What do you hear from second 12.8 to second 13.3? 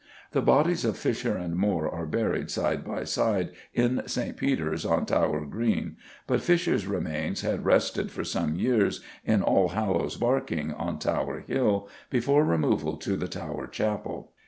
to the